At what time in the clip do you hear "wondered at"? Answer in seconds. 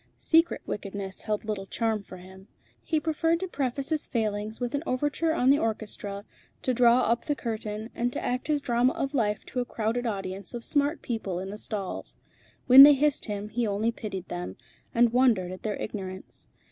15.13-15.61